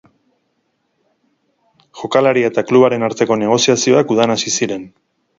Jokalaria 1.99 2.49
eta 2.51 2.63
klubaren 2.69 3.05
arteko 3.09 3.37
negoziazioak 3.41 4.15
udan 4.15 4.33
hasi 4.37 4.55
ziren. 4.61 4.89